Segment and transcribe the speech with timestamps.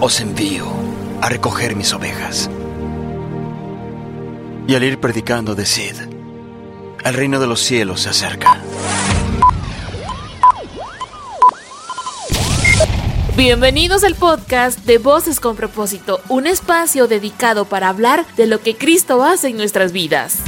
[0.00, 0.66] os envío
[1.20, 2.50] a recoger mis ovejas.
[4.66, 5.94] Y al ir predicando, decid,
[7.04, 8.60] el reino de los cielos se acerca.
[13.36, 18.76] Bienvenidos al podcast de Voces con propósito, un espacio dedicado para hablar de lo que
[18.76, 20.38] Cristo hace en nuestras vidas.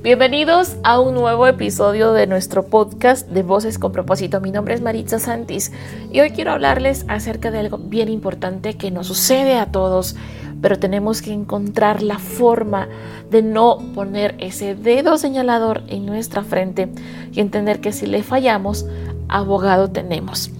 [0.00, 4.40] Bienvenidos a un nuevo episodio de nuestro podcast de Voces con propósito.
[4.40, 5.72] Mi nombre es Maritza Santis
[6.12, 10.14] y hoy quiero hablarles acerca de algo bien importante que nos sucede a todos,
[10.62, 12.86] pero tenemos que encontrar la forma
[13.28, 16.88] de no poner ese dedo señalador en nuestra frente
[17.32, 18.86] y entender que si le fallamos,
[19.28, 20.52] abogado tenemos.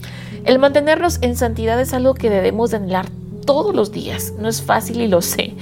[0.47, 3.07] El mantenernos en santidad es algo que debemos de anhelar
[3.47, 4.35] todos los días.
[4.37, 5.55] No es fácil y lo sé,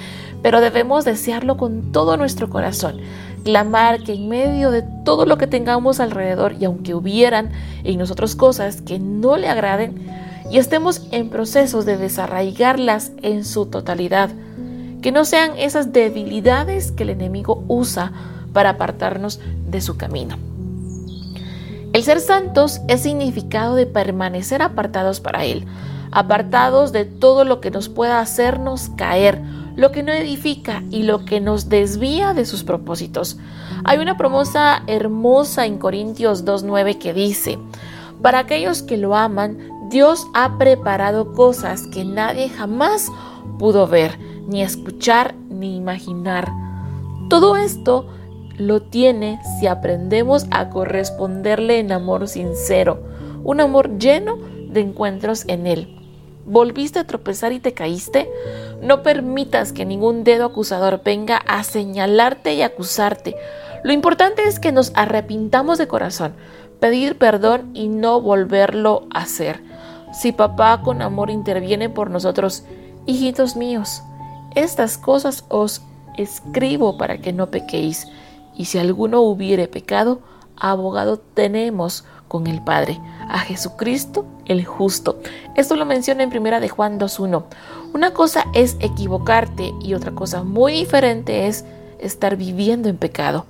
[0.43, 3.01] pero debemos desearlo con todo nuestro corazón
[3.47, 7.53] clamar que en medio de todo lo que tengamos alrededor y aunque hubieran
[7.85, 10.05] en nosotros cosas que no le agraden
[10.51, 14.31] y estemos en procesos de desarraigarlas en su totalidad,
[15.01, 18.11] que no sean esas debilidades que el enemigo usa
[18.53, 19.39] para apartarnos
[19.71, 20.37] de su camino.
[21.93, 25.67] El ser santos es significado de permanecer apartados para Él,
[26.11, 29.41] apartados de todo lo que nos pueda hacernos caer,
[29.77, 33.39] lo que no edifica y lo que nos desvía de sus propósitos.
[33.85, 37.59] Hay una promesa hermosa en Corintios 2.9 que dice,
[38.23, 39.59] para aquellos que lo aman,
[39.91, 43.13] Dios ha preparado cosas que nadie jamás
[43.59, 46.51] pudo ver, ni escuchar, ni imaginar.
[47.29, 48.09] Todo esto
[48.59, 53.03] lo tiene si aprendemos a corresponderle en amor sincero,
[53.45, 54.39] un amor lleno
[54.71, 55.96] de encuentros en Él.
[56.47, 58.31] ¿Volviste a tropezar y te caíste?
[58.81, 63.35] No permitas que ningún dedo acusador venga a señalarte y acusarte.
[63.83, 66.35] Lo importante es que nos arrepintamos de corazón,
[66.79, 69.61] pedir perdón y no volverlo a hacer.
[70.13, 72.63] Si papá con amor interviene por nosotros,
[73.07, 74.03] hijitos míos,
[74.55, 75.83] estas cosas os
[76.17, 78.07] escribo para que no pequéis.
[78.55, 80.21] Y si alguno hubiere pecado,
[80.57, 85.21] abogado tenemos con el Padre, a Jesucristo el justo.
[85.55, 87.45] Esto lo menciona en primera de Juan 2.1.
[87.95, 91.65] Una cosa es equivocarte y otra cosa muy diferente es
[91.99, 93.47] estar viviendo en pecado.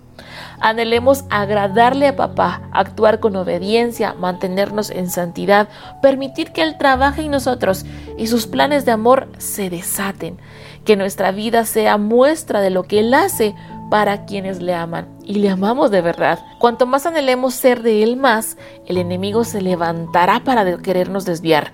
[0.61, 5.69] Anhelemos agradarle a papá, actuar con obediencia, mantenernos en santidad,
[6.01, 7.85] permitir que Él trabaje en nosotros
[8.17, 10.39] y sus planes de amor se desaten,
[10.85, 13.55] que nuestra vida sea muestra de lo que Él hace
[13.91, 16.41] para quienes le aman y le amamos de verdad.
[16.59, 21.73] Cuanto más anhelemos ser de Él más, el enemigo se levantará para querernos desviar.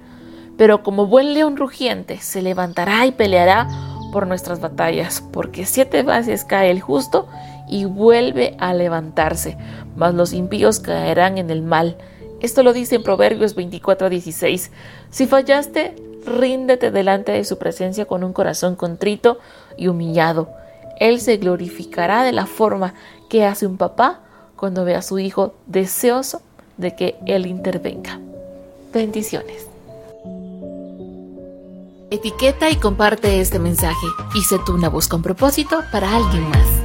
[0.56, 3.68] Pero como buen león rugiente, se levantará y peleará
[4.12, 7.28] por nuestras batallas, porque siete veces cae el justo
[7.68, 9.56] y vuelve a levantarse,
[9.96, 11.96] mas los impíos caerán en el mal.
[12.40, 14.70] Esto lo dice en Proverbios 24 16.
[15.10, 15.96] Si fallaste,
[16.26, 19.38] ríndete delante de su presencia con un corazón contrito
[19.78, 20.61] y humillado
[21.02, 22.94] él se glorificará de la forma
[23.28, 24.20] que hace un papá
[24.54, 26.42] cuando ve a su hijo deseoso
[26.76, 28.20] de que Él intervenga.
[28.92, 29.66] Bendiciones.
[32.10, 36.81] Etiqueta y comparte este mensaje y sé tú una voz con propósito para alguien más.